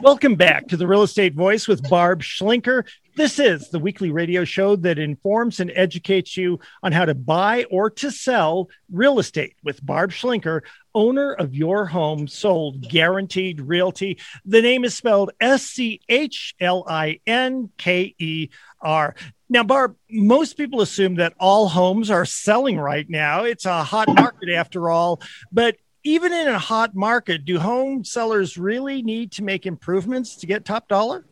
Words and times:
Welcome 0.00 0.36
back 0.36 0.68
to 0.68 0.76
the 0.76 0.86
Real 0.86 1.02
Estate 1.02 1.34
Voice 1.34 1.66
with 1.66 1.88
Barb 1.90 2.22
Schlinker. 2.22 2.86
This 3.16 3.40
is 3.40 3.68
the 3.70 3.80
weekly 3.80 4.12
radio 4.12 4.44
show 4.44 4.76
that 4.76 4.96
informs 4.96 5.58
and 5.58 5.72
educates 5.74 6.36
you 6.36 6.60
on 6.84 6.92
how 6.92 7.04
to 7.04 7.16
buy 7.16 7.64
or 7.64 7.90
to 7.90 8.12
sell 8.12 8.68
real 8.92 9.18
estate 9.18 9.56
with 9.64 9.84
Barb 9.84 10.12
Schlinker, 10.12 10.60
owner 10.94 11.32
of 11.32 11.52
your 11.52 11.86
home 11.86 12.28
sold 12.28 12.88
guaranteed 12.88 13.60
realty. 13.60 14.20
The 14.44 14.62
name 14.62 14.84
is 14.84 14.94
spelled 14.94 15.32
S 15.40 15.64
C 15.64 16.00
H 16.08 16.54
L 16.60 16.84
I 16.86 17.18
N 17.26 17.70
K 17.76 18.14
E 18.20 18.50
R. 18.80 19.16
Now, 19.48 19.64
Barb, 19.64 19.96
most 20.08 20.56
people 20.56 20.80
assume 20.80 21.16
that 21.16 21.34
all 21.40 21.68
homes 21.68 22.08
are 22.08 22.24
selling 22.24 22.78
right 22.78 23.08
now. 23.10 23.42
It's 23.42 23.66
a 23.66 23.82
hot 23.82 24.06
market 24.14 24.50
after 24.50 24.90
all, 24.90 25.20
but 25.50 25.76
even 26.08 26.32
in 26.32 26.48
a 26.48 26.58
hot 26.58 26.94
market, 26.94 27.44
do 27.44 27.58
home 27.58 28.02
sellers 28.02 28.56
really 28.56 29.02
need 29.02 29.30
to 29.30 29.44
make 29.44 29.66
improvements 29.66 30.36
to 30.36 30.46
get 30.46 30.64
top 30.64 30.88
dollar? 30.88 31.26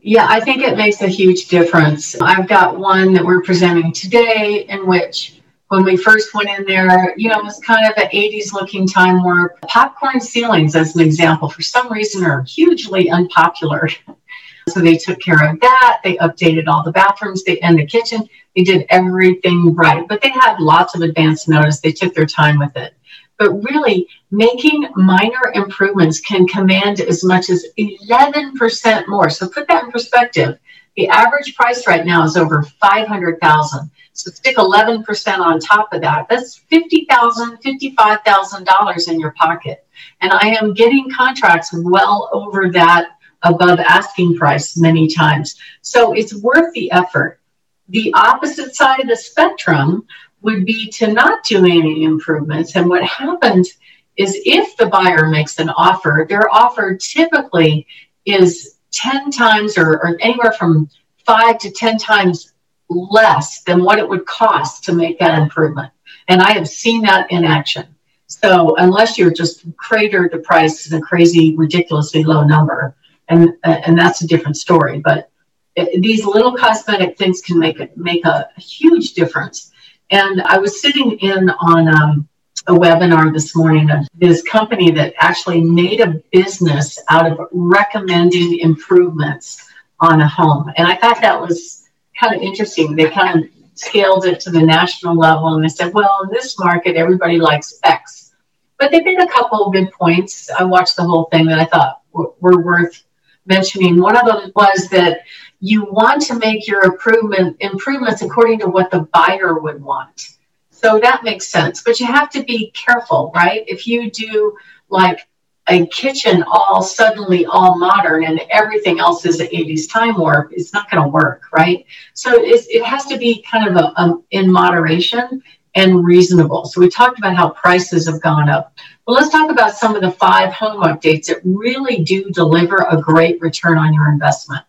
Yeah, 0.00 0.26
I 0.26 0.40
think 0.40 0.62
it 0.62 0.78
makes 0.78 1.02
a 1.02 1.06
huge 1.06 1.48
difference. 1.48 2.18
I've 2.22 2.48
got 2.48 2.78
one 2.78 3.12
that 3.12 3.22
we're 3.22 3.42
presenting 3.42 3.92
today 3.92 4.64
in 4.70 4.86
which 4.86 5.42
when 5.68 5.84
we 5.84 5.98
first 5.98 6.34
went 6.34 6.48
in 6.48 6.64
there, 6.64 7.14
you 7.18 7.28
know, 7.28 7.38
it 7.38 7.44
was 7.44 7.58
kind 7.60 7.86
of 7.86 7.92
an 8.02 8.08
80s 8.08 8.54
looking 8.54 8.88
time 8.88 9.22
warp. 9.22 9.60
Popcorn 9.68 10.18
ceilings, 10.18 10.74
as 10.74 10.96
an 10.96 11.02
example, 11.02 11.50
for 11.50 11.60
some 11.60 11.92
reason 11.92 12.24
are 12.24 12.42
hugely 12.44 13.10
unpopular. 13.10 13.86
so 14.70 14.80
they 14.80 14.96
took 14.96 15.20
care 15.20 15.50
of 15.50 15.60
that. 15.60 16.00
They 16.02 16.16
updated 16.16 16.68
all 16.68 16.82
the 16.82 16.92
bathrooms 16.92 17.44
they, 17.44 17.58
and 17.60 17.78
the 17.78 17.84
kitchen. 17.86 18.26
They 18.56 18.64
did 18.64 18.86
everything 18.88 19.74
right, 19.74 20.08
but 20.08 20.22
they 20.22 20.30
had 20.30 20.58
lots 20.58 20.94
of 20.94 21.02
advance 21.02 21.46
notice. 21.46 21.80
They 21.80 21.92
took 21.92 22.14
their 22.14 22.26
time 22.26 22.58
with 22.58 22.74
it 22.76 22.94
but 23.42 23.64
really 23.64 24.06
making 24.30 24.88
minor 24.94 25.50
improvements 25.54 26.20
can 26.20 26.46
command 26.46 27.00
as 27.00 27.24
much 27.24 27.50
as 27.50 27.66
11% 27.76 29.08
more. 29.08 29.28
So 29.30 29.48
put 29.48 29.66
that 29.66 29.82
in 29.82 29.90
perspective. 29.90 30.60
The 30.96 31.08
average 31.08 31.56
price 31.56 31.88
right 31.88 32.06
now 32.06 32.22
is 32.22 32.36
over 32.36 32.62
500,000. 32.62 33.90
So 34.12 34.30
stick 34.30 34.58
11% 34.58 35.38
on 35.38 35.58
top 35.58 35.92
of 35.92 36.02
that. 36.02 36.28
That's 36.28 36.62
$50,000, 36.70 37.60
$55,000 37.62 39.08
in 39.08 39.18
your 39.18 39.32
pocket. 39.32 39.84
And 40.20 40.32
I 40.32 40.54
am 40.60 40.72
getting 40.72 41.10
contracts 41.10 41.70
well 41.72 42.30
over 42.32 42.70
that 42.70 43.16
above 43.42 43.80
asking 43.80 44.36
price 44.36 44.76
many 44.76 45.08
times. 45.08 45.56
So 45.80 46.12
it's 46.12 46.34
worth 46.34 46.72
the 46.74 46.92
effort. 46.92 47.40
The 47.88 48.12
opposite 48.14 48.76
side 48.76 49.00
of 49.00 49.08
the 49.08 49.16
spectrum 49.16 50.06
would 50.42 50.64
be 50.64 50.90
to 50.90 51.12
not 51.12 51.44
do 51.44 51.64
any 51.64 52.04
improvements. 52.04 52.76
And 52.76 52.88
what 52.88 53.04
happens 53.04 53.78
is 54.16 54.40
if 54.44 54.76
the 54.76 54.86
buyer 54.86 55.28
makes 55.28 55.58
an 55.58 55.70
offer, 55.70 56.26
their 56.28 56.52
offer 56.52 56.96
typically 56.96 57.86
is 58.26 58.76
10 58.92 59.30
times 59.30 59.78
or, 59.78 59.94
or 59.94 60.16
anywhere 60.20 60.52
from 60.52 60.88
five 61.24 61.58
to 61.58 61.70
10 61.70 61.98
times 61.98 62.52
less 62.88 63.62
than 63.62 63.82
what 63.82 63.98
it 63.98 64.08
would 64.08 64.26
cost 64.26 64.84
to 64.84 64.92
make 64.92 65.18
that 65.18 65.38
improvement. 65.38 65.92
And 66.28 66.42
I 66.42 66.52
have 66.52 66.68
seen 66.68 67.02
that 67.02 67.30
in 67.30 67.44
action. 67.44 67.86
So 68.26 68.76
unless 68.76 69.18
you're 69.18 69.32
just 69.32 69.64
cratered 69.76 70.32
the 70.32 70.38
price 70.38 70.90
in 70.90 70.98
a 70.98 71.00
crazy, 71.00 71.54
ridiculously 71.56 72.24
low 72.24 72.44
number, 72.44 72.96
and 73.28 73.52
and 73.64 73.98
that's 73.98 74.22
a 74.22 74.26
different 74.26 74.56
story. 74.56 75.00
But 75.00 75.30
it, 75.76 76.00
these 76.00 76.24
little 76.24 76.56
cosmetic 76.56 77.18
things 77.18 77.40
can 77.42 77.58
make 77.58 77.78
it 77.78 77.96
make 77.96 78.24
a 78.24 78.48
huge 78.56 79.12
difference. 79.12 79.71
And 80.12 80.42
I 80.42 80.58
was 80.58 80.82
sitting 80.82 81.12
in 81.20 81.48
on 81.48 81.88
um, 81.88 82.28
a 82.66 82.72
webinar 82.72 83.32
this 83.32 83.56
morning 83.56 83.90
of 83.90 84.06
this 84.14 84.42
company 84.42 84.90
that 84.90 85.14
actually 85.16 85.62
made 85.62 86.00
a 86.00 86.22
business 86.30 87.00
out 87.08 87.32
of 87.32 87.48
recommending 87.50 88.58
improvements 88.58 89.66
on 90.00 90.20
a 90.20 90.28
home. 90.28 90.70
And 90.76 90.86
I 90.86 90.96
thought 90.96 91.22
that 91.22 91.40
was 91.40 91.88
kind 92.20 92.36
of 92.36 92.42
interesting. 92.42 92.94
They 92.94 93.08
kind 93.08 93.42
of 93.42 93.50
scaled 93.72 94.26
it 94.26 94.38
to 94.40 94.50
the 94.50 94.60
national 94.60 95.16
level 95.16 95.54
and 95.54 95.64
they 95.64 95.68
said, 95.68 95.94
well, 95.94 96.20
in 96.24 96.30
this 96.30 96.58
market, 96.58 96.94
everybody 96.94 97.38
likes 97.38 97.80
X. 97.82 98.34
But 98.78 98.90
they 98.90 99.00
made 99.00 99.18
a 99.18 99.28
couple 99.28 99.64
of 99.64 99.72
good 99.72 99.90
points. 99.92 100.50
I 100.50 100.64
watched 100.64 100.96
the 100.96 101.04
whole 101.04 101.24
thing 101.32 101.46
that 101.46 101.58
I 101.58 101.64
thought 101.64 102.02
were 102.12 102.62
worth 102.62 103.02
mentioning. 103.46 103.98
One 103.98 104.16
of 104.16 104.26
them 104.26 104.52
was 104.54 104.88
that 104.90 105.20
you 105.64 105.84
want 105.84 106.20
to 106.20 106.34
make 106.40 106.66
your 106.66 106.82
improvement 106.82 107.56
improvements 107.60 108.20
according 108.20 108.58
to 108.58 108.66
what 108.66 108.90
the 108.90 109.02
buyer 109.14 109.60
would 109.60 109.80
want. 109.80 110.30
So 110.70 110.98
that 110.98 111.22
makes 111.22 111.46
sense, 111.46 111.84
but 111.84 112.00
you 112.00 112.06
have 112.06 112.30
to 112.30 112.42
be 112.42 112.72
careful, 112.72 113.30
right? 113.32 113.62
If 113.68 113.86
you 113.86 114.10
do 114.10 114.56
like 114.88 115.20
a 115.68 115.86
kitchen 115.86 116.42
all 116.48 116.82
suddenly 116.82 117.46
all 117.46 117.78
modern 117.78 118.24
and 118.24 118.40
everything 118.50 118.98
else 118.98 119.24
is 119.24 119.38
an 119.38 119.46
80s 119.46 119.88
time 119.88 120.18
warp, 120.18 120.50
it's 120.52 120.72
not 120.72 120.90
going 120.90 121.04
to 121.04 121.08
work, 121.08 121.42
right? 121.52 121.86
So 122.14 122.32
it 122.34 122.84
has 122.84 123.06
to 123.06 123.16
be 123.16 123.46
kind 123.48 123.68
of 123.68 123.76
a, 123.76 123.92
a, 124.00 124.18
in 124.32 124.50
moderation 124.50 125.44
and 125.76 126.04
reasonable. 126.04 126.64
So 126.64 126.80
we 126.80 126.88
talked 126.88 127.20
about 127.20 127.36
how 127.36 127.50
prices 127.50 128.08
have 128.08 128.20
gone 128.20 128.48
up. 128.48 128.76
But 129.06 129.12
let's 129.12 129.30
talk 129.30 129.48
about 129.48 129.76
some 129.76 129.94
of 129.94 130.02
the 130.02 130.10
five 130.10 130.52
home 130.52 130.82
updates 130.82 131.26
that 131.26 131.40
really 131.44 132.02
do 132.02 132.30
deliver 132.30 132.78
a 132.90 133.00
great 133.00 133.40
return 133.40 133.78
on 133.78 133.94
your 133.94 134.10
investment 134.10 134.64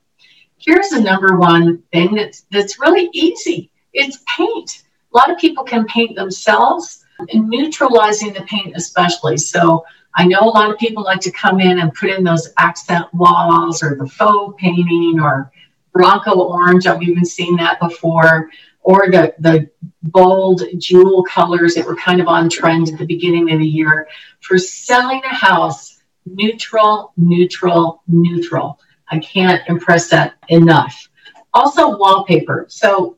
here's 0.66 0.90
the 0.90 1.01
number 1.01 1.38
one 1.38 1.84
thing 1.91 2.16
that's 2.16 2.46
that's 2.51 2.79
really 2.79 3.09
easy. 3.13 3.72
It's 3.94 4.19
paint. 4.38 4.84
A 5.13 5.18
lot 5.18 5.31
of 5.31 5.38
people 5.38 5.63
can 5.63 5.85
paint 5.85 6.16
themselves 6.16 7.03
and 7.29 7.47
neutralizing 7.47 8.34
the 8.34 8.41
paint 8.41 8.75
especially. 8.75 9.38
So 9.38 9.85
I 10.16 10.25
know 10.25 10.41
a 10.41 10.46
lot 10.46 10.72
of 10.72 10.78
people 10.78 11.03
like 11.03 11.22
to 11.22 11.31
come 11.31 11.59
in 11.59 11.79
and 11.79 11.94
put 11.94 12.09
in 12.09 12.23
those 12.23 12.50
accent 12.57 13.06
walls 13.13 13.84
or 13.84 13.96
the 13.96 14.07
faux 14.07 14.56
painting 14.59 15.19
or 15.19 15.52
Bronco 15.91 16.40
orange. 16.40 16.88
I've 16.88 17.03
even 17.03 17.25
seen 17.25 17.56
that 17.57 17.79
before. 17.79 18.50
Or 18.81 19.09
the, 19.09 19.34
the 19.40 19.69
bold 20.02 20.63
jewel 20.78 21.23
colors 21.23 21.75
that 21.75 21.85
were 21.85 21.96
kind 21.96 22.19
of 22.19 22.28
on 22.28 22.50
trend 22.50 22.90
at 22.90 23.00
the 23.00 23.06
beginning 23.06 23.52
of 23.52 23.59
the 23.59 23.66
year. 23.66 24.07
For 24.41 24.57
selling 24.57 25.22
a 25.23 25.34
house, 25.34 26.02
neutral, 26.25 27.13
neutral, 27.16 28.03
neutral. 28.07 28.79
I 29.13 29.19
can't 29.19 29.62
impress 29.69 30.09
that 30.09 30.34
enough. 30.47 31.07
Also, 31.53 31.97
wallpaper. 31.97 32.66
So, 32.68 33.18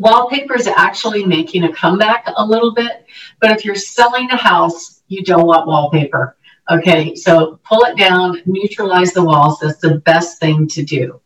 wallpaper 0.00 0.56
is 0.56 0.66
actually 0.66 1.24
making 1.24 1.62
a 1.62 1.72
comeback 1.72 2.24
a 2.36 2.44
little 2.44 2.74
bit, 2.74 3.06
but 3.40 3.52
if 3.52 3.64
you're 3.64 3.76
selling 3.76 4.28
a 4.30 4.36
house, 4.36 5.02
you 5.06 5.22
don't 5.22 5.46
want 5.46 5.68
wallpaper. 5.68 6.36
Okay, 6.68 7.14
so 7.14 7.60
pull 7.62 7.84
it 7.84 7.96
down, 7.96 8.42
neutralize 8.46 9.12
the 9.12 9.22
walls. 9.22 9.60
That's 9.60 9.78
the 9.78 9.98
best 9.98 10.40
thing 10.40 10.66
to 10.68 10.82
do. 10.82 11.20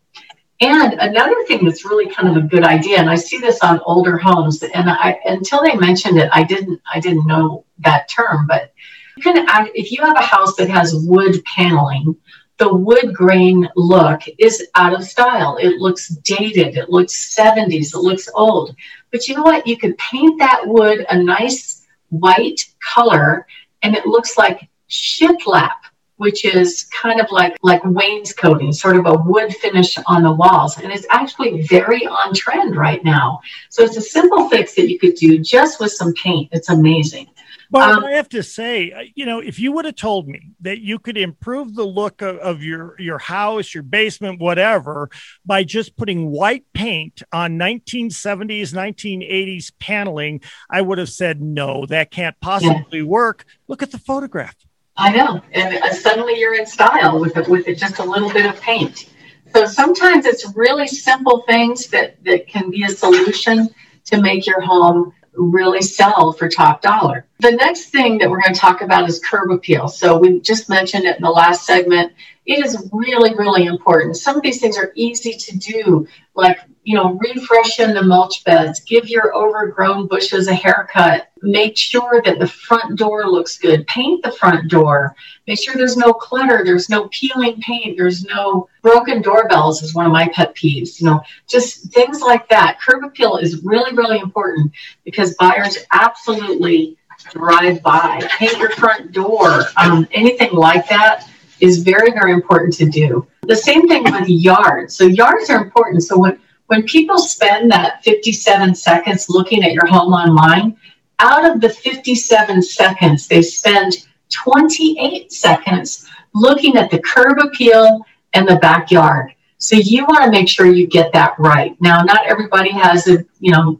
And 0.61 0.93
another 0.93 1.43
thing 1.47 1.65
that's 1.65 1.83
really 1.83 2.07
kind 2.13 2.29
of 2.29 2.37
a 2.37 2.47
good 2.47 2.63
idea, 2.63 2.99
and 2.99 3.09
I 3.09 3.15
see 3.15 3.39
this 3.39 3.59
on 3.63 3.81
older 3.87 4.19
homes, 4.19 4.61
and 4.61 4.87
I 4.87 5.17
until 5.25 5.63
they 5.63 5.75
mentioned 5.75 6.19
it, 6.19 6.29
I 6.31 6.43
didn't 6.43 6.79
I 6.93 6.99
didn't 6.99 7.25
know 7.25 7.65
that 7.79 8.07
term, 8.07 8.45
but 8.47 8.71
you 9.17 9.23
can 9.23 9.43
add, 9.49 9.71
if 9.73 9.91
you 9.91 10.05
have 10.05 10.17
a 10.17 10.21
house 10.21 10.55
that 10.57 10.69
has 10.69 10.93
wood 10.95 11.43
paneling, 11.45 12.15
the 12.61 12.71
wood 12.71 13.11
grain 13.11 13.67
look 13.75 14.21
is 14.37 14.67
out 14.75 14.93
of 14.93 15.03
style. 15.03 15.57
It 15.57 15.79
looks 15.79 16.09
dated. 16.09 16.77
It 16.77 16.91
looks 16.91 17.35
70s. 17.35 17.95
It 17.95 17.97
looks 17.97 18.29
old. 18.35 18.75
But 19.09 19.27
you 19.27 19.35
know 19.35 19.41
what? 19.41 19.65
You 19.65 19.77
could 19.77 19.97
paint 19.97 20.37
that 20.37 20.61
wood 20.67 21.03
a 21.09 21.17
nice 21.17 21.87
white 22.09 22.63
color 22.79 23.47
and 23.81 23.95
it 23.95 24.05
looks 24.05 24.37
like 24.37 24.69
shiplap, 24.91 25.71
which 26.17 26.45
is 26.45 26.83
kind 26.93 27.19
of 27.19 27.31
like, 27.31 27.57
like 27.63 27.81
wainscoting, 27.83 28.71
sort 28.71 28.95
of 28.95 29.07
a 29.07 29.23
wood 29.25 29.55
finish 29.55 29.97
on 30.05 30.21
the 30.21 30.31
walls. 30.31 30.77
And 30.77 30.91
it's 30.91 31.07
actually 31.09 31.63
very 31.63 32.05
on 32.05 32.31
trend 32.35 32.75
right 32.75 33.03
now. 33.03 33.39
So 33.69 33.81
it's 33.83 33.97
a 33.97 34.01
simple 34.01 34.49
fix 34.49 34.75
that 34.75 34.87
you 34.87 34.99
could 34.99 35.15
do 35.15 35.39
just 35.39 35.79
with 35.79 35.93
some 35.93 36.13
paint. 36.13 36.49
It's 36.51 36.69
amazing. 36.69 37.27
But 37.71 37.89
um, 37.89 38.03
I 38.03 38.11
have 38.11 38.27
to 38.29 38.43
say, 38.43 38.91
uh, 38.91 39.03
you 39.15 39.25
know, 39.25 39.39
if 39.39 39.57
you 39.57 39.71
would 39.71 39.85
have 39.85 39.95
told 39.95 40.27
me 40.27 40.49
that 40.59 40.81
you 40.81 40.99
could 40.99 41.17
improve 41.17 41.73
the 41.73 41.85
look 41.85 42.21
of, 42.21 42.35
of, 42.37 42.61
your 42.61 42.99
your 42.99 43.17
house, 43.17 43.73
your 43.73 43.83
basement, 43.83 44.41
whatever, 44.41 45.09
by 45.45 45.63
just 45.63 45.95
putting 45.95 46.29
white 46.29 46.65
paint 46.73 47.23
on 47.31 47.57
1970s, 47.57 48.73
1980s 48.73 49.71
paneling, 49.79 50.41
I 50.69 50.81
would 50.81 50.97
have 50.97 51.09
said 51.09 51.41
no, 51.41 51.85
that 51.85 52.11
can't 52.11 52.35
possibly 52.41 52.99
yeah. 52.99 53.05
work. 53.05 53.45
Look 53.69 53.81
at 53.81 53.91
the 53.91 53.99
photograph. 53.99 54.55
I 54.97 55.13
know, 55.15 55.41
and 55.53 55.81
uh, 55.81 55.93
suddenly 55.93 56.37
you're 56.37 56.55
in 56.55 56.65
style 56.65 57.19
with 57.19 57.37
it, 57.37 57.47
with 57.47 57.69
it, 57.69 57.77
just 57.77 57.99
a 57.99 58.03
little 58.03 58.31
bit 58.33 58.45
of 58.45 58.59
paint. 58.59 59.09
So 59.53 59.65
sometimes 59.65 60.25
it's 60.25 60.53
really 60.57 60.87
simple 60.87 61.43
things 61.47 61.87
that 61.87 62.21
that 62.25 62.49
can 62.49 62.69
be 62.69 62.83
a 62.83 62.89
solution 62.89 63.69
to 64.05 64.21
make 64.21 64.45
your 64.45 64.59
home 64.59 65.13
really 65.33 65.81
sell 65.81 66.33
for 66.33 66.49
top 66.49 66.81
dollar. 66.81 67.25
The 67.39 67.51
next 67.51 67.85
thing 67.85 68.17
that 68.17 68.29
we're 68.29 68.41
going 68.41 68.53
to 68.53 68.59
talk 68.59 68.81
about 68.81 69.07
is 69.09 69.19
curb 69.19 69.51
appeal. 69.51 69.87
So 69.87 70.17
we 70.17 70.39
just 70.41 70.69
mentioned 70.69 71.05
it 71.05 71.15
in 71.15 71.21
the 71.21 71.29
last 71.29 71.65
segment. 71.65 72.13
It 72.45 72.65
is 72.65 72.89
really, 72.91 73.33
really 73.35 73.65
important. 73.65 74.17
Some 74.17 74.35
of 74.35 74.41
these 74.41 74.59
things 74.59 74.77
are 74.77 74.91
easy 74.95 75.33
to 75.33 75.57
do, 75.57 76.07
like 76.35 76.59
you 76.83 76.95
know, 76.95 77.19
refreshen 77.19 77.93
the 77.93 78.03
mulch 78.03 78.43
beds, 78.43 78.79
give 78.81 79.07
your 79.07 79.35
overgrown 79.35 80.07
bushes 80.07 80.47
a 80.47 80.53
haircut, 80.53 81.30
make 81.41 81.77
sure 81.77 82.21
that 82.23 82.39
the 82.39 82.47
front 82.47 82.97
door 82.97 83.27
looks 83.27 83.57
good, 83.57 83.85
paint 83.87 84.23
the 84.23 84.31
front 84.31 84.69
door, 84.69 85.15
make 85.47 85.61
sure 85.61 85.75
there's 85.75 85.97
no 85.97 86.13
clutter, 86.13 86.61
there's 86.63 86.89
no 86.89 87.07
peeling 87.09 87.59
paint, 87.61 87.97
there's 87.97 88.23
no 88.23 88.67
broken 88.81 89.21
doorbells 89.21 89.81
is 89.81 89.95
one 89.95 90.05
of 90.05 90.11
my 90.11 90.27
pet 90.29 90.55
peeves, 90.55 90.99
you 90.99 91.07
know, 91.07 91.21
just 91.47 91.91
things 91.93 92.21
like 92.21 92.47
that. 92.49 92.79
Curb 92.79 93.03
appeal 93.03 93.37
is 93.37 93.63
really, 93.63 93.95
really 93.95 94.19
important 94.19 94.71
because 95.03 95.35
buyers 95.35 95.77
absolutely 95.91 96.97
drive 97.31 97.81
by, 97.81 98.21
paint 98.37 98.57
your 98.57 98.71
front 98.71 99.11
door, 99.11 99.63
um, 99.77 100.07
anything 100.11 100.53
like 100.53 100.87
that 100.89 101.27
is 101.59 101.83
very, 101.83 102.11
very 102.11 102.33
important 102.33 102.73
to 102.73 102.85
do. 102.85 103.27
The 103.43 103.55
same 103.55 103.87
thing 103.87 104.03
with 104.03 104.27
yards. 104.27 104.95
So 104.95 105.05
yards 105.05 105.49
are 105.49 105.63
important. 105.63 106.03
So 106.03 106.17
when 106.17 106.39
when 106.67 106.83
people 106.83 107.17
spend 107.17 107.69
that 107.69 108.01
57 108.01 108.75
seconds 108.75 109.27
looking 109.27 109.61
at 109.65 109.73
your 109.73 109.85
home 109.85 110.13
online, 110.13 110.77
out 111.21 111.49
of 111.49 111.61
the 111.61 111.69
57 111.69 112.61
seconds, 112.61 113.27
they 113.27 113.41
spend 113.41 114.07
28 114.29 115.31
seconds 115.31 116.07
looking 116.33 116.77
at 116.77 116.89
the 116.89 116.99
curb 116.99 117.37
appeal 117.39 118.01
and 118.33 118.47
the 118.47 118.57
backyard. 118.57 119.33
So 119.57 119.75
you 119.75 120.05
want 120.05 120.23
to 120.25 120.31
make 120.31 120.49
sure 120.49 120.65
you 120.65 120.87
get 120.87 121.13
that 121.13 121.35
right. 121.37 121.79
Now, 121.79 122.01
not 122.01 122.25
everybody 122.25 122.71
has 122.71 123.07
a, 123.07 123.23
you 123.39 123.51
know, 123.51 123.79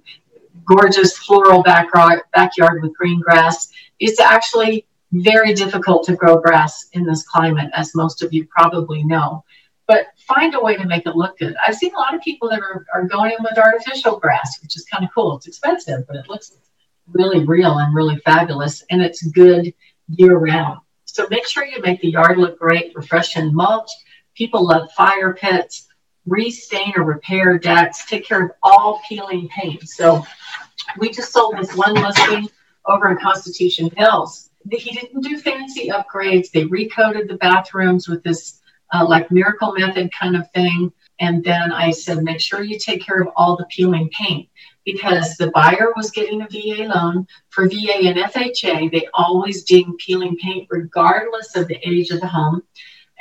gorgeous 0.66 1.18
floral 1.18 1.64
backyard 1.64 2.22
with 2.82 2.96
green 2.96 3.20
grass. 3.20 3.72
It's 4.00 4.20
actually 4.20 4.86
very 5.12 5.54
difficult 5.54 6.06
to 6.06 6.16
grow 6.16 6.38
grass 6.38 6.88
in 6.94 7.06
this 7.06 7.24
climate, 7.24 7.72
as 7.74 7.96
most 7.96 8.22
of 8.22 8.32
you 8.32 8.48
probably 8.48 9.04
know 9.04 9.44
but 9.92 10.08
find 10.26 10.56
a 10.56 10.60
way 10.62 10.78
to 10.78 10.86
make 10.86 11.06
it 11.06 11.18
look 11.18 11.38
good. 11.38 11.54
I've 11.68 11.76
seen 11.76 11.94
a 11.94 11.98
lot 11.98 12.16
of 12.16 12.22
people 12.22 12.48
that 12.48 12.62
are, 12.62 12.86
are 12.94 13.04
going 13.04 13.32
in 13.38 13.44
with 13.44 13.58
artificial 13.58 14.18
grass, 14.20 14.58
which 14.62 14.78
is 14.78 14.86
kind 14.86 15.04
of 15.04 15.10
cool. 15.14 15.36
It's 15.36 15.48
expensive, 15.48 16.08
but 16.08 16.16
it 16.16 16.30
looks 16.30 16.54
really 17.14 17.46
real 17.46 17.78
and 17.78 17.96
really 17.96 18.18
fabulous, 18.18 18.84
and 18.90 19.02
it's 19.02 19.22
good 19.28 19.74
year 20.08 20.38
round. 20.38 20.80
So 21.06 21.28
make 21.30 21.48
sure 21.48 21.66
you 21.66 21.82
make 21.82 22.02
the 22.02 22.10
yard 22.10 22.38
look 22.38 22.58
great, 22.60 22.96
refresh 22.96 23.36
and 23.36 23.54
mulch. 23.54 23.90
People 24.36 24.66
love 24.68 24.92
fire 24.94 25.34
pits, 25.34 25.88
restain 26.26 26.94
or 26.96 27.04
repair 27.04 27.58
decks, 27.58 28.06
take 28.06 28.26
care 28.26 28.46
of 28.46 28.52
all 28.64 29.02
peeling 29.08 29.50
paint. 29.50 29.88
So 29.88 30.26
we 30.98 31.10
just 31.10 31.34
sold 31.34 31.58
this 31.58 31.76
one 31.76 31.96
listing 31.96 32.48
over 32.86 33.10
in 33.10 33.18
Constitution 33.18 33.90
Hills. 33.98 34.50
He 34.70 34.92
didn't 34.92 35.22
do 35.22 35.38
fancy 35.38 35.90
upgrades. 35.90 36.52
They 36.52 36.66
recoded 36.66 37.28
the 37.28 37.38
bathrooms 37.38 38.08
with 38.08 38.24
this 38.24 38.62
uh, 38.94 39.06
like 39.08 39.32
miracle 39.32 39.74
method 39.74 40.12
kind 40.14 40.36
of 40.36 40.50
thing. 40.52 40.92
And 41.20 41.44
then 41.44 41.72
I 41.72 41.92
said, 41.92 42.24
make 42.24 42.40
sure 42.40 42.64
you 42.64 42.80
take 42.80 43.06
care 43.06 43.22
of 43.22 43.30
all 43.36 43.56
the 43.56 43.66
peeling 43.66 44.10
paint 44.18 44.50
because 44.86 45.36
the 45.36 45.52
buyer 45.52 45.92
was 45.96 46.12
getting 46.12 46.42
a 46.42 46.48
VA 46.50 46.84
loan 46.84 47.28
for 47.50 47.68
VA 47.68 48.00
and 48.04 48.18
FHA. 48.18 48.92
They 48.92 49.08
always 49.14 49.64
ding 49.64 49.96
peeling 50.00 50.38
paint 50.38 50.68
regardless 50.70 51.56
of 51.56 51.68
the 51.68 51.80
age 51.88 52.10
of 52.12 52.22
the 52.22 52.28
home. 52.28 52.64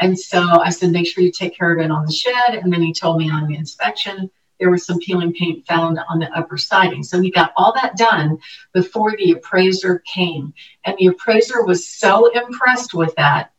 And 0.01 0.19
so 0.19 0.43
I 0.43 0.71
said, 0.71 0.91
make 0.91 1.07
sure 1.07 1.23
you 1.23 1.31
take 1.31 1.57
care 1.57 1.73
of 1.73 1.85
it 1.85 1.91
on 1.91 2.07
the 2.07 2.13
shed. 2.13 2.55
And 2.55 2.73
then 2.73 2.83
he 2.83 2.93
told 2.93 3.19
me 3.19 3.31
on 3.31 3.47
the 3.47 3.57
inspection, 3.57 4.31
there 4.59 4.71
was 4.71 4.87
some 4.87 4.99
peeling 4.99 5.33
paint 5.33 5.67
found 5.67 5.99
on 6.09 6.19
the 6.19 6.31
upper 6.37 6.57
siding. 6.57 7.03
So 7.03 7.21
he 7.21 7.31
got 7.31 7.53
all 7.57 7.73
that 7.75 7.97
done 7.97 8.39
before 8.73 9.15
the 9.17 9.33
appraiser 9.33 10.03
came. 10.13 10.55
And 10.85 10.97
the 10.99 11.09
appraiser 11.09 11.65
was 11.65 11.89
so 11.89 12.31
impressed 12.31 12.95
with 12.95 13.15
that 13.17 13.53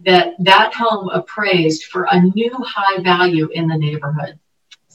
that 0.00 0.34
that 0.40 0.74
home 0.74 1.08
appraised 1.08 1.84
for 1.84 2.06
a 2.10 2.20
new 2.20 2.54
high 2.58 3.02
value 3.02 3.48
in 3.52 3.66
the 3.66 3.78
neighborhood. 3.78 4.38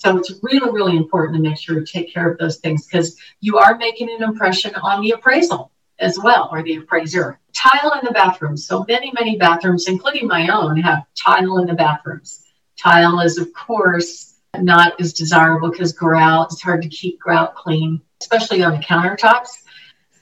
So 0.02 0.18
it's 0.18 0.34
really, 0.42 0.72
really 0.72 0.98
important 0.98 1.36
to 1.36 1.48
make 1.48 1.60
sure 1.60 1.78
you 1.78 1.86
take 1.86 2.12
care 2.12 2.28
of 2.28 2.40
those 2.40 2.58
things 2.58 2.88
because 2.88 3.16
you 3.40 3.60
are 3.60 3.78
making 3.78 4.10
an 4.10 4.24
impression 4.24 4.74
on 4.82 5.04
the 5.04 5.12
appraisal 5.12 5.72
as 6.00 6.18
well, 6.18 6.50
or 6.52 6.64
the 6.64 6.78
appraiser. 6.78 7.40
Tile 7.54 7.94
in 8.00 8.04
the 8.04 8.12
bathrooms. 8.12 8.66
So 8.66 8.84
many, 8.88 9.12
many 9.14 9.38
bathrooms, 9.38 9.88
including 9.88 10.26
my 10.26 10.48
own, 10.48 10.78
have 10.78 11.04
tile 11.16 11.60
in 11.60 11.68
the 11.68 11.76
bathrooms. 11.76 12.44
Tile 12.80 13.20
is, 13.20 13.38
of 13.38 13.54
course, 13.54 14.40
not 14.58 15.00
as 15.00 15.14
desirable 15.14 15.70
because 15.70 15.94
grout, 15.94 16.52
it's 16.52 16.64
hard 16.64 16.82
to 16.82 16.90
keep 16.90 17.20
grout 17.20 17.54
clean, 17.54 18.02
especially 18.22 18.64
on 18.64 18.72
the 18.72 18.80
countertops. 18.80 19.50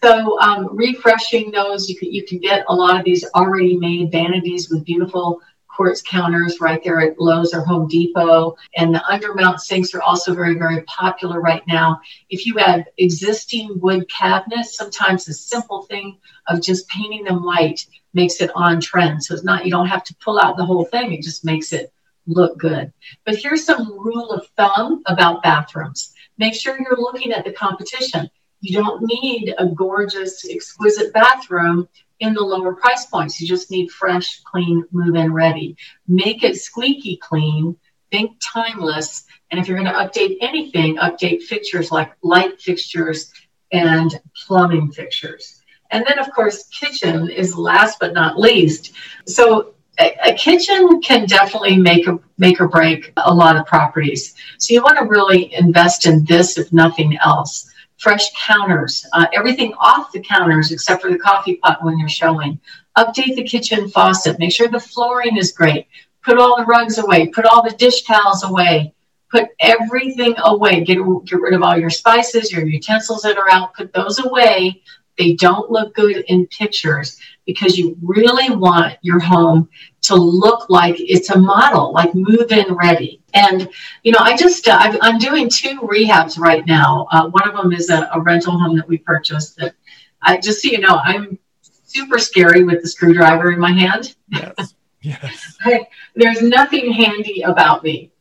So 0.03 0.41
um, 0.41 0.75
refreshing 0.75 1.51
those, 1.51 1.87
you 1.87 1.97
can 1.97 2.11
you 2.11 2.25
can 2.25 2.39
get 2.39 2.65
a 2.67 2.75
lot 2.75 2.97
of 2.97 3.05
these 3.05 3.23
already 3.33 3.77
made 3.77 4.11
vanities 4.11 4.69
with 4.69 4.83
beautiful 4.83 5.41
quartz 5.79 6.01
counters 6.01 6.59
right 6.59 6.83
there 6.83 6.99
at 6.99 7.17
Lowe's 7.21 7.53
or 7.53 7.61
Home 7.61 7.87
Depot. 7.87 8.53
And 8.75 8.93
the 8.93 8.99
undermount 9.09 9.59
sinks 9.59 9.93
are 9.93 10.01
also 10.01 10.35
very, 10.35 10.55
very 10.55 10.81
popular 10.81 11.39
right 11.39 11.63
now. 11.69 12.01
If 12.29 12.45
you 12.45 12.57
have 12.57 12.83
existing 12.97 13.79
wood 13.79 14.09
cabinets, 14.09 14.75
sometimes 14.75 15.23
the 15.23 15.33
simple 15.33 15.83
thing 15.83 16.17
of 16.47 16.61
just 16.61 16.89
painting 16.89 17.23
them 17.23 17.45
white 17.45 17.85
makes 18.13 18.41
it 18.41 18.51
on 18.55 18.81
trend. 18.81 19.23
So 19.23 19.33
it's 19.33 19.45
not, 19.45 19.63
you 19.63 19.71
don't 19.71 19.87
have 19.87 20.03
to 20.03 20.15
pull 20.15 20.37
out 20.37 20.57
the 20.57 20.65
whole 20.65 20.83
thing. 20.83 21.13
It 21.13 21.21
just 21.21 21.45
makes 21.45 21.71
it 21.71 21.93
look 22.27 22.57
good. 22.57 22.91
But 23.25 23.37
here's 23.37 23.63
some 23.63 23.97
rule 23.97 24.31
of 24.31 24.49
thumb 24.57 25.01
about 25.05 25.43
bathrooms. 25.43 26.13
Make 26.37 26.55
sure 26.55 26.77
you're 26.77 26.99
looking 26.99 27.31
at 27.31 27.45
the 27.45 27.53
competition. 27.53 28.29
You 28.59 28.83
don't 28.83 29.01
need 29.03 29.55
a 29.57 29.65
gorgeous, 29.67 30.45
exquisite 30.45 31.13
bathroom 31.13 31.87
in 32.19 32.33
the 32.33 32.41
lower 32.41 32.73
price 32.73 33.05
points. 33.05 33.39
You 33.39 33.47
just 33.47 33.71
need 33.71 33.91
fresh, 33.91 34.41
clean, 34.43 34.83
move 34.91 35.15
in 35.15 35.33
ready. 35.33 35.75
Make 36.07 36.43
it 36.43 36.57
squeaky 36.57 37.17
clean, 37.17 37.75
think 38.11 38.37
timeless. 38.41 39.25
And 39.51 39.59
if 39.59 39.67
you're 39.67 39.81
going 39.81 39.91
to 39.91 39.99
update 39.99 40.37
anything, 40.41 40.97
update 40.97 41.43
fixtures 41.43 41.91
like 41.91 42.11
light 42.21 42.59
fixtures 42.61 43.31
and 43.71 44.19
plumbing 44.45 44.91
fixtures. 44.91 45.61
And 45.91 46.05
then, 46.07 46.19
of 46.19 46.31
course, 46.33 46.67
kitchen 46.67 47.29
is 47.29 47.57
last 47.57 47.99
but 47.99 48.13
not 48.13 48.39
least. 48.39 48.93
So 49.25 49.73
a, 49.99 50.33
kitchen 50.33 51.01
can 51.01 51.25
definitely 51.25 51.77
make 51.77 52.07
a 52.07 52.19
make 52.37 52.61
or 52.61 52.67
break 52.67 53.11
a 53.17 53.33
lot 53.33 53.57
of 53.57 53.65
properties. 53.65 54.35
So 54.57 54.73
you 54.73 54.81
want 54.81 54.97
to 54.97 55.05
really 55.05 55.53
invest 55.53 56.05
in 56.05 56.23
this, 56.25 56.57
if 56.57 56.71
nothing 56.71 57.17
else 57.17 57.69
fresh 57.99 58.31
counters, 58.33 59.05
uh, 59.13 59.27
everything 59.33 59.73
off 59.73 60.11
the 60.11 60.21
counters 60.21 60.71
except 60.71 61.01
for 61.01 61.11
the 61.11 61.19
coffee 61.19 61.55
pot 61.55 61.83
when 61.83 61.99
you're 61.99 62.09
showing. 62.09 62.59
Update 62.97 63.35
the 63.35 63.43
kitchen 63.43 63.89
faucet. 63.89 64.39
Make 64.39 64.51
sure 64.51 64.67
the 64.67 64.79
flooring 64.79 65.37
is 65.37 65.51
great. 65.51 65.87
Put 66.23 66.37
all 66.37 66.57
the 66.57 66.65
rugs 66.65 66.97
away. 66.97 67.27
Put 67.27 67.45
all 67.45 67.63
the 67.63 67.75
dish 67.75 68.03
towels 68.03 68.43
away. 68.43 68.93
Put 69.31 69.49
everything 69.59 70.33
away. 70.39 70.83
Get, 70.83 70.97
get 71.25 71.41
rid 71.41 71.53
of 71.53 71.61
all 71.61 71.77
your 71.77 71.89
spices, 71.89 72.51
your 72.51 72.65
utensils 72.65 73.21
that 73.21 73.37
are 73.37 73.49
out. 73.51 73.75
Put 73.75 73.93
those 73.93 74.19
away. 74.19 74.81
They 75.17 75.33
don't 75.33 75.69
look 75.69 75.93
good 75.93 76.23
in 76.27 76.47
pictures 76.47 77.19
because 77.45 77.77
you 77.77 77.97
really 78.01 78.55
want 78.55 78.97
your 79.01 79.19
home 79.19 79.69
to 80.09 80.15
look 80.15 80.69
like 80.69 80.95
it's 80.97 81.29
a 81.29 81.37
model, 81.37 81.93
like 81.93 82.13
move 82.15 82.51
in 82.51 82.73
ready. 82.73 83.21
And, 83.35 83.69
you 84.03 84.11
know, 84.11 84.17
I 84.19 84.35
just, 84.35 84.67
uh, 84.67 84.97
i 85.01 85.07
am 85.07 85.19
doing 85.19 85.47
two 85.47 85.79
rehabs 85.81 86.39
right 86.39 86.65
now. 86.65 87.07
Uh, 87.11 87.29
one 87.29 87.47
of 87.47 87.55
them 87.55 87.71
is 87.71 87.91
a, 87.91 88.09
a, 88.11 88.19
rental 88.19 88.57
home 88.57 88.75
that 88.77 88.87
we 88.87 88.97
purchased 88.97 89.55
that 89.57 89.75
I 90.23 90.37
just 90.37 90.63
so 90.63 90.69
you 90.69 90.79
know, 90.79 90.99
I'm 91.03 91.37
super 91.61 92.17
scary 92.17 92.63
with 92.63 92.81
the 92.81 92.87
screwdriver 92.87 93.51
in 93.51 93.59
my 93.59 93.71
hand. 93.71 94.15
Yes. 94.29 94.73
Yes. 95.01 95.57
there's 96.15 96.41
nothing 96.41 96.91
handy 96.91 97.43
about 97.43 97.83
me. 97.83 98.11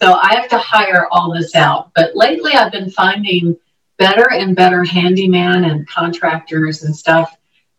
So 0.00 0.14
I 0.14 0.36
have 0.36 0.48
to 0.48 0.58
hire 0.58 1.06
all 1.10 1.34
this 1.34 1.54
out. 1.54 1.90
But 1.94 2.16
lately 2.16 2.52
I've 2.54 2.72
been 2.72 2.90
finding 2.90 3.58
better 3.98 4.32
and 4.32 4.56
better 4.56 4.84
handyman 4.84 5.64
and 5.64 5.86
contractors 5.86 6.82
and 6.82 6.96
stuff 6.96 7.36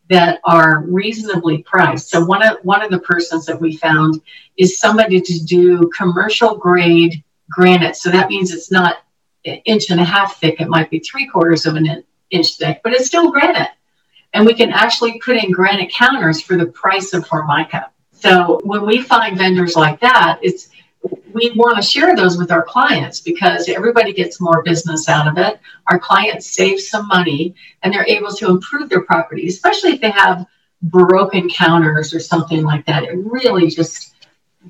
that 0.09 0.39
are 0.43 0.83
reasonably 0.87 1.59
priced. 1.63 2.09
So 2.09 2.23
one 2.23 2.41
of 2.41 2.57
one 2.63 2.81
of 2.81 2.91
the 2.91 2.99
persons 2.99 3.45
that 3.45 3.59
we 3.59 3.75
found 3.75 4.21
is 4.57 4.79
somebody 4.79 5.19
to 5.21 5.39
do 5.45 5.89
commercial 5.95 6.55
grade 6.55 7.23
granite. 7.49 7.95
So 7.95 8.09
that 8.11 8.29
means 8.29 8.51
it's 8.51 8.71
not 8.71 8.97
an 9.45 9.55
inch 9.65 9.89
and 9.89 9.99
a 9.99 10.05
half 10.05 10.39
thick. 10.39 10.61
It 10.61 10.69
might 10.69 10.89
be 10.89 10.99
three 10.99 11.27
quarters 11.27 11.65
of 11.65 11.75
an 11.75 12.03
inch 12.29 12.57
thick, 12.57 12.81
but 12.83 12.93
it's 12.93 13.07
still 13.07 13.31
granite. 13.31 13.71
And 14.33 14.45
we 14.45 14.53
can 14.53 14.71
actually 14.71 15.19
put 15.19 15.37
in 15.37 15.51
granite 15.51 15.91
counters 15.91 16.41
for 16.41 16.57
the 16.57 16.67
price 16.67 17.13
of 17.13 17.25
Formica. 17.27 17.91
So 18.11 18.59
when 18.63 18.85
we 18.85 19.01
find 19.01 19.37
vendors 19.37 19.75
like 19.75 19.99
that, 20.01 20.39
it's 20.41 20.69
we 21.33 21.51
want 21.55 21.77
to 21.77 21.83
share 21.83 22.15
those 22.15 22.37
with 22.37 22.51
our 22.51 22.63
clients 22.63 23.21
because 23.21 23.69
everybody 23.69 24.13
gets 24.13 24.41
more 24.41 24.63
business 24.63 25.09
out 25.09 25.27
of 25.27 25.37
it. 25.37 25.59
Our 25.87 25.99
clients 25.99 26.55
save 26.55 26.79
some 26.79 27.07
money 27.07 27.55
and 27.83 27.93
they're 27.93 28.07
able 28.07 28.31
to 28.33 28.49
improve 28.49 28.89
their 28.89 29.03
property, 29.03 29.47
especially 29.47 29.91
if 29.91 30.01
they 30.01 30.11
have 30.11 30.45
broken 30.83 31.49
counters 31.49 32.13
or 32.13 32.19
something 32.19 32.63
like 32.63 32.85
that. 32.87 33.03
It 33.03 33.17
really 33.17 33.69
just, 33.69 34.15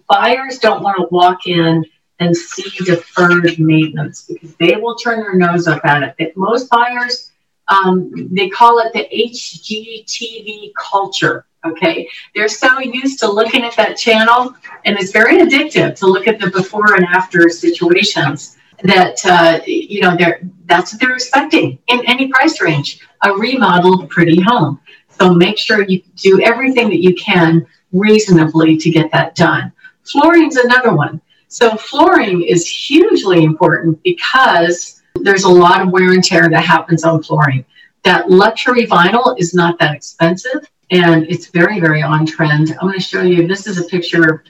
buyers 0.08 0.60
don't 0.60 0.84
want 0.84 0.98
to 0.98 1.08
walk 1.12 1.48
in 1.48 1.86
and 2.20 2.36
see 2.36 2.86
deferred 2.86 3.60
maintenance 3.60 4.24
because 4.24 4.56
they 4.56 4.76
will 4.76 4.96
turn 4.96 5.22
their 5.22 5.36
nose 5.36 5.68
up 5.68 5.86
at 5.86 6.16
it. 6.20 6.38
Most 6.38 6.70
buyers 6.70 7.32
Um, 7.70 8.30
they 8.32 8.50
call 8.50 8.80
it 8.80 8.94
the 8.94 9.10
HGTV 9.14 10.72
culture. 10.80 11.47
Okay, 11.66 12.08
they're 12.36 12.48
so 12.48 12.80
used 12.80 13.20
to 13.20 13.30
looking 13.30 13.64
at 13.64 13.76
that 13.76 13.98
channel, 13.98 14.56
and 14.86 14.98
it's 14.98 15.12
very 15.12 15.40
addictive 15.40 15.96
to 15.96 16.08
look 16.08 16.28
at 16.28 16.40
the 16.40 16.52
before 16.52 16.96
and 16.96 17.06
after 17.06 17.50
situations 17.50 18.58
that 18.84 19.18
uh, 19.26 19.60
you 19.66 20.02
know 20.02 20.16
they're 20.16 20.42
that's 20.66 20.94
what 20.94 21.02
they're 21.02 21.14
expecting 21.14 21.80
in 21.88 22.06
any 22.06 22.28
price 22.28 22.62
range. 22.62 23.02
A 23.24 23.34
remodeled 23.34 24.10
pretty 24.10 24.40
home. 24.40 24.80
So 25.10 25.34
make 25.34 25.58
sure 25.58 25.84
you 25.84 26.04
do 26.16 26.40
everything 26.42 26.90
that 26.90 27.02
you 27.02 27.16
can 27.16 27.66
reasonably 27.92 28.78
to 28.78 28.92
get 28.92 29.12
that 29.12 29.36
done. 29.36 29.72
Flooring's 30.04 30.58
another 30.58 30.94
one. 30.94 31.20
So 31.48 31.76
flooring 31.76 32.44
is 32.44 32.68
hugely 32.70 33.44
important 33.44 34.02
because 34.04 35.02
there's 35.16 35.44
a 35.44 35.50
lot 35.50 35.82
of 35.82 35.90
wear 35.90 36.12
and 36.12 36.24
tear 36.24 36.50
that 36.50 36.64
happens 36.64 37.04
on 37.04 37.24
flooring. 37.24 37.66
That 38.04 38.30
luxury 38.30 38.86
vinyl 38.86 39.40
is 39.40 39.56
not 39.56 39.80
that 39.80 39.96
expensive 39.96 40.70
and 40.92 41.26
it's 41.30 41.48
very 41.48 41.80
very 41.80 42.02
on 42.02 42.26
trend 42.26 42.72
i'm 42.80 42.88
going 42.88 42.94
to 42.94 43.00
show 43.00 43.22
you 43.22 43.48
this 43.48 43.68
is 43.68 43.80
a 43.80 43.84
picture 43.86 44.44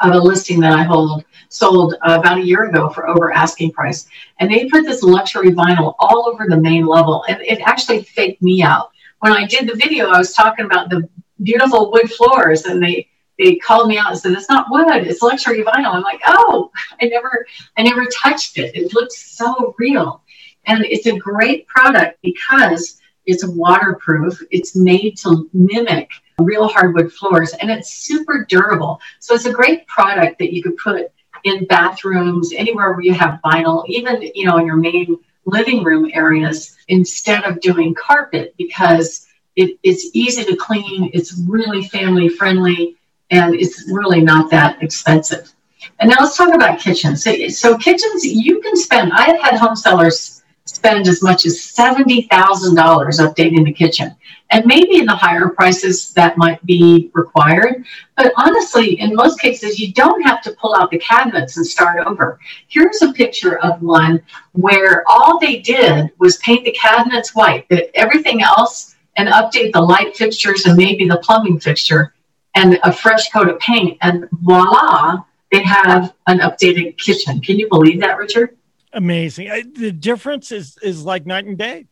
of 0.00 0.12
a 0.12 0.18
listing 0.18 0.60
that 0.60 0.72
i 0.72 0.82
hold 0.82 1.24
sold 1.52 1.94
uh, 2.02 2.18
about 2.18 2.38
a 2.38 2.42
year 2.42 2.64
ago 2.64 2.88
for 2.88 3.08
over 3.08 3.32
asking 3.32 3.72
price. 3.72 4.08
And 4.40 4.50
they 4.50 4.68
put 4.68 4.84
this 4.84 5.02
luxury 5.02 5.50
vinyl 5.50 5.94
all 5.98 6.26
over 6.28 6.46
the 6.48 6.56
main 6.56 6.86
level. 6.86 7.24
And 7.28 7.40
it 7.42 7.60
actually 7.60 8.02
faked 8.02 8.42
me 8.42 8.62
out. 8.62 8.90
When 9.20 9.32
I 9.32 9.46
did 9.46 9.68
the 9.68 9.74
video, 9.74 10.08
I 10.08 10.18
was 10.18 10.32
talking 10.32 10.64
about 10.64 10.88
the 10.88 11.08
beautiful 11.42 11.92
wood 11.92 12.10
floors 12.10 12.64
and 12.64 12.82
they 12.82 13.08
they 13.38 13.56
called 13.56 13.88
me 13.88 13.98
out 13.98 14.10
and 14.10 14.18
said, 14.18 14.32
it's 14.32 14.48
not 14.48 14.66
wood, 14.70 15.06
it's 15.06 15.22
luxury 15.22 15.62
vinyl. 15.62 15.94
I'm 15.94 16.02
like, 16.02 16.20
oh, 16.26 16.70
I 17.00 17.06
never 17.06 17.46
I 17.76 17.82
never 17.82 18.06
touched 18.06 18.58
it. 18.58 18.74
It 18.74 18.94
looks 18.94 19.36
so 19.36 19.74
real. 19.78 20.22
And 20.66 20.84
it's 20.84 21.06
a 21.06 21.18
great 21.18 21.66
product 21.66 22.18
because 22.22 23.00
it's 23.26 23.46
waterproof. 23.46 24.42
It's 24.50 24.74
made 24.76 25.16
to 25.18 25.48
mimic 25.52 26.10
real 26.38 26.68
hardwood 26.68 27.12
floors 27.12 27.52
and 27.54 27.70
it's 27.70 27.94
super 27.94 28.44
durable. 28.48 29.00
So 29.20 29.34
it's 29.34 29.46
a 29.46 29.52
great 29.52 29.86
product 29.86 30.38
that 30.38 30.52
you 30.52 30.62
could 30.62 30.76
put 30.76 31.12
in 31.44 31.64
bathrooms, 31.66 32.52
anywhere 32.52 32.92
where 32.92 33.02
you 33.02 33.14
have 33.14 33.40
vinyl, 33.44 33.84
even 33.88 34.22
you 34.34 34.46
know 34.46 34.58
in 34.58 34.66
your 34.66 34.76
main 34.76 35.18
living 35.44 35.82
room 35.82 36.10
areas, 36.12 36.76
instead 36.88 37.44
of 37.44 37.60
doing 37.60 37.94
carpet 37.94 38.54
because 38.58 39.26
it, 39.56 39.78
it's 39.82 40.10
easy 40.14 40.44
to 40.44 40.56
clean, 40.56 41.10
it's 41.12 41.38
really 41.48 41.82
family 41.88 42.28
friendly, 42.28 42.96
and 43.30 43.54
it's 43.54 43.90
really 43.90 44.20
not 44.20 44.50
that 44.50 44.82
expensive. 44.82 45.52
And 45.98 46.10
now 46.10 46.16
let's 46.20 46.36
talk 46.36 46.54
about 46.54 46.78
kitchens. 46.78 47.24
So, 47.24 47.48
so 47.48 47.76
kitchens, 47.76 48.24
you 48.24 48.60
can 48.60 48.76
spend. 48.76 49.12
I 49.12 49.24
have 49.24 49.40
had 49.40 49.58
home 49.58 49.74
sellers 49.74 50.41
spend 50.64 51.08
as 51.08 51.22
much 51.22 51.44
as 51.44 51.56
$70,000 51.56 52.28
updating 52.28 53.64
the 53.64 53.72
kitchen. 53.72 54.14
And 54.50 54.66
maybe 54.66 54.98
in 54.98 55.06
the 55.06 55.14
higher 55.14 55.48
prices 55.48 56.12
that 56.12 56.36
might 56.36 56.64
be 56.66 57.10
required. 57.14 57.84
But 58.16 58.32
honestly, 58.36 59.00
in 59.00 59.14
most 59.14 59.40
cases, 59.40 59.80
you 59.80 59.92
don't 59.92 60.22
have 60.22 60.42
to 60.42 60.52
pull 60.52 60.74
out 60.76 60.90
the 60.90 60.98
cabinets 60.98 61.56
and 61.56 61.66
start 61.66 62.06
over. 62.06 62.38
Here's 62.68 63.02
a 63.02 63.12
picture 63.12 63.58
of 63.58 63.82
one 63.82 64.22
where 64.52 65.04
all 65.08 65.38
they 65.38 65.60
did 65.60 66.10
was 66.18 66.36
paint 66.38 66.64
the 66.64 66.72
cabinets 66.72 67.34
white, 67.34 67.66
but 67.68 67.90
everything 67.94 68.42
else 68.42 68.94
and 69.16 69.28
update 69.28 69.72
the 69.72 69.80
light 69.80 70.16
fixtures 70.16 70.66
and 70.66 70.76
maybe 70.76 71.08
the 71.08 71.18
plumbing 71.18 71.58
fixture 71.58 72.14
and 72.54 72.78
a 72.84 72.92
fresh 72.92 73.30
coat 73.30 73.48
of 73.48 73.58
paint. 73.58 73.98
And 74.02 74.28
voila, 74.32 75.22
they 75.50 75.62
have 75.62 76.14
an 76.26 76.38
updated 76.40 76.98
kitchen. 76.98 77.40
Can 77.40 77.58
you 77.58 77.68
believe 77.68 78.00
that, 78.00 78.18
Richard? 78.18 78.56
Amazing. 78.92 79.72
The 79.74 79.92
difference 79.92 80.52
is 80.52 80.78
is 80.82 81.04
like 81.04 81.26
night 81.26 81.46
and 81.46 81.58
day. 81.58 81.86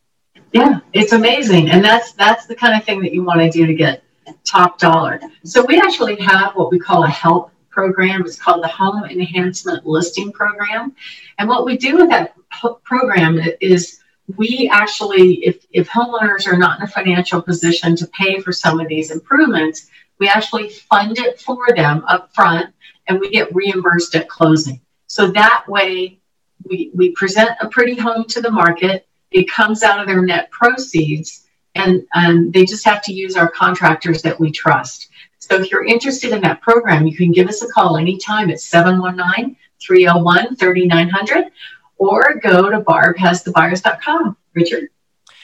Yeah, 0.53 0.79
it's 0.93 1.13
amazing, 1.13 1.69
and 1.69 1.83
that's 1.83 2.13
that's 2.13 2.45
the 2.45 2.55
kind 2.55 2.75
of 2.75 2.85
thing 2.85 3.01
that 3.01 3.13
you 3.13 3.23
want 3.23 3.39
to 3.41 3.49
do 3.49 3.65
to 3.65 3.73
get 3.73 4.03
top 4.43 4.79
dollar. 4.79 5.19
So 5.43 5.65
we 5.65 5.79
actually 5.79 6.15
have 6.17 6.55
what 6.55 6.71
we 6.71 6.79
call 6.79 7.03
a 7.03 7.09
help 7.09 7.51
program. 7.69 8.25
It's 8.25 8.39
called 8.39 8.63
the 8.63 8.67
Home 8.67 9.03
Enhancement 9.05 9.85
Listing 9.85 10.31
Program, 10.31 10.93
and 11.39 11.47
what 11.49 11.65
we 11.65 11.77
do 11.77 11.97
with 11.97 12.09
that 12.09 12.35
program 12.83 13.39
is 13.59 13.99
we 14.37 14.69
actually, 14.71 15.45
if 15.45 15.65
if 15.71 15.89
homeowners 15.89 16.47
are 16.47 16.57
not 16.57 16.79
in 16.79 16.85
a 16.85 16.87
financial 16.87 17.41
position 17.41 17.95
to 17.97 18.07
pay 18.07 18.39
for 18.39 18.51
some 18.51 18.79
of 18.79 18.87
these 18.87 19.11
improvements, 19.11 19.87
we 20.19 20.27
actually 20.27 20.69
fund 20.69 21.17
it 21.17 21.39
for 21.39 21.67
them 21.75 22.03
up 22.07 22.33
front, 22.33 22.73
and 23.07 23.19
we 23.19 23.29
get 23.29 23.53
reimbursed 23.53 24.15
at 24.15 24.29
closing. 24.29 24.79
So 25.07 25.31
that 25.31 25.65
way 25.67 26.20
we, 26.65 26.91
we 26.93 27.11
present 27.11 27.51
a 27.61 27.67
pretty 27.67 27.95
home 27.95 28.25
to 28.25 28.41
the 28.41 28.51
market. 28.51 29.07
It 29.31 29.49
comes 29.49 29.83
out 29.83 29.99
of 29.99 30.07
their 30.07 30.21
net 30.21 30.51
proceeds, 30.51 31.47
and 31.75 32.05
um, 32.15 32.51
they 32.51 32.65
just 32.65 32.85
have 32.85 33.01
to 33.03 33.13
use 33.13 33.35
our 33.35 33.49
contractors 33.49 34.21
that 34.23 34.39
we 34.39 34.51
trust. 34.51 35.09
So 35.39 35.55
if 35.55 35.71
you're 35.71 35.85
interested 35.85 36.31
in 36.33 36.41
that 36.41 36.61
program, 36.61 37.07
you 37.07 37.15
can 37.15 37.31
give 37.31 37.47
us 37.47 37.61
a 37.61 37.67
call 37.67 37.97
anytime 37.97 38.49
at 38.51 38.59
719 38.59 39.55
301 39.81 40.55
3900 40.55 41.51
or 41.97 42.35
go 42.35 42.69
to 42.69 42.81
barbhasthebuyers.com. 42.81 44.37
Richard? 44.53 44.89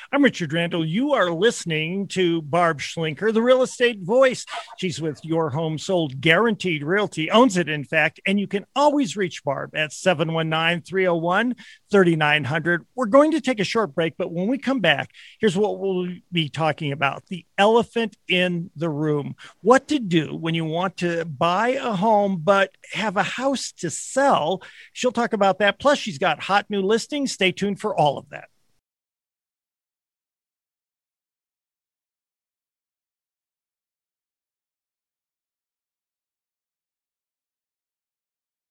I'm 0.09 0.23
Richard 0.23 0.53
Randall. 0.53 0.85
You 0.85 1.11
are 1.15 1.29
listening 1.31 2.07
to 2.09 2.41
Barb 2.41 2.79
Schlinker, 2.79 3.33
the 3.33 3.41
real 3.41 3.61
estate 3.61 3.99
voice. 3.99 4.45
She's 4.77 5.01
with 5.01 5.19
Your 5.25 5.49
Home 5.49 5.77
Sold 5.77 6.21
Guaranteed 6.21 6.81
Realty, 6.81 7.29
owns 7.29 7.57
it, 7.57 7.67
in 7.67 7.83
fact, 7.83 8.21
and 8.25 8.39
you 8.39 8.47
can 8.47 8.65
always 8.73 9.17
reach 9.17 9.43
Barb 9.43 9.75
at 9.75 9.91
719 9.91 10.83
301 10.83 11.55
3900. 11.91 12.85
We're 12.95 13.05
going 13.07 13.31
to 13.31 13.41
take 13.41 13.59
a 13.59 13.65
short 13.65 13.93
break, 13.93 14.13
but 14.17 14.31
when 14.31 14.47
we 14.47 14.57
come 14.57 14.79
back, 14.79 15.11
here's 15.41 15.57
what 15.57 15.77
we'll 15.77 16.07
be 16.31 16.47
talking 16.47 16.93
about 16.93 17.25
the 17.27 17.45
elephant 17.57 18.15
in 18.29 18.71
the 18.77 18.89
room. 18.89 19.35
What 19.59 19.89
to 19.89 19.99
do 19.99 20.33
when 20.33 20.55
you 20.55 20.63
want 20.63 20.95
to 20.97 21.25
buy 21.25 21.71
a 21.71 21.91
home 21.91 22.39
but 22.41 22.71
have 22.93 23.17
a 23.17 23.23
house 23.23 23.73
to 23.79 23.89
sell. 23.89 24.61
She'll 24.93 25.11
talk 25.11 25.33
about 25.33 25.59
that. 25.59 25.79
Plus, 25.79 25.99
she's 25.99 26.17
got 26.17 26.39
hot 26.39 26.67
new 26.69 26.81
listings. 26.81 27.33
Stay 27.33 27.51
tuned 27.51 27.81
for 27.81 27.93
all 27.93 28.17
of 28.17 28.29
that. 28.29 28.47